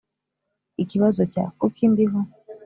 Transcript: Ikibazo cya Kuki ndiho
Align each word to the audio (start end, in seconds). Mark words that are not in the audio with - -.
Ikibazo 0.83 1.21
cya 1.33 1.45
Kuki 1.57 1.83
ndiho 1.91 2.19